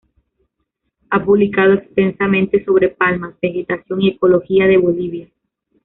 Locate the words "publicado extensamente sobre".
1.23-2.89